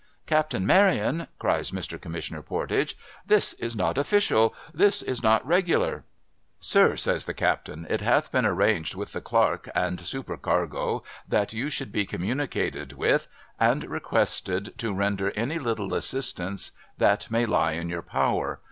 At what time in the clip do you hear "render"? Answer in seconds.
14.91-15.29